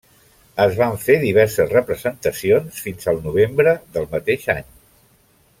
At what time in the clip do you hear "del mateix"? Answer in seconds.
3.99-4.53